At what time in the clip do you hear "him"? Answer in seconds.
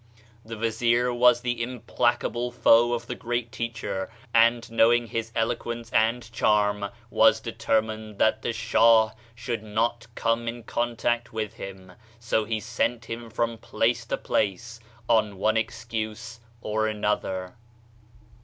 11.53-11.91, 13.05-13.29